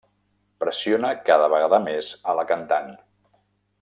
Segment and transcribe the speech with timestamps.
[0.63, 2.91] Pressiona cada vegada més a la cantant.